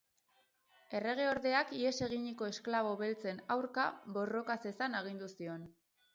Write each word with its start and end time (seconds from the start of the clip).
Erregeordeak 0.99 1.73
ihes 1.79 1.91
eginiko 2.07 2.49
esklabo 2.55 2.95
beltzen 3.03 3.43
aurka 3.57 3.87
borroka 4.19 4.59
zezan 4.67 4.99
agindu 5.03 5.33
zion. 5.39 5.71